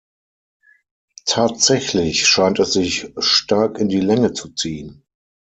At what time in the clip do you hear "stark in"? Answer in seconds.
3.19-3.87